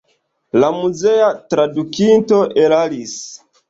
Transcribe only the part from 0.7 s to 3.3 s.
muzea tradukinto eraris.